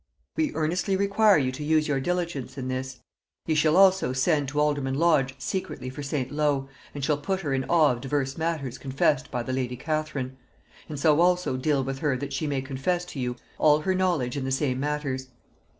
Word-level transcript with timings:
"We 0.35 0.51
earnestly 0.55 0.95
require 0.97 1.37
you 1.37 1.51
to 1.51 1.63
use 1.63 1.87
your 1.87 1.99
diligence 1.99 2.57
in 2.57 2.69
this. 2.69 3.01
Ye 3.45 3.53
shall 3.53 3.77
also 3.77 4.13
send 4.13 4.47
to 4.47 4.59
alderman 4.59 4.95
Lodge 4.95 5.35
secretly 5.37 5.91
for 5.91 6.01
St. 6.01 6.31
Low, 6.31 6.67
and 6.95 7.05
shall 7.05 7.19
put 7.19 7.41
her 7.41 7.53
in 7.53 7.65
awe 7.65 7.91
of 7.91 8.01
divers 8.01 8.35
matters 8.35 8.79
confessed 8.79 9.29
by 9.29 9.43
the 9.43 9.53
lady 9.53 9.77
Catherine; 9.77 10.37
and 10.89 10.99
so 10.99 11.19
also 11.21 11.55
deal 11.55 11.83
with 11.83 11.99
her 11.99 12.17
that 12.17 12.33
she 12.33 12.47
may 12.47 12.63
confess 12.63 13.05
to 13.05 13.19
you 13.19 13.35
all 13.59 13.81
her 13.81 13.93
knowledge 13.93 14.35
in 14.35 14.43
the 14.43 14.51
same 14.51 14.79
matters. 14.79 15.27